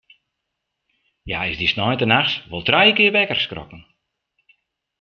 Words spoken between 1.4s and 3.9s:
is dy sneintenachts wol trije kear wekker skrokken.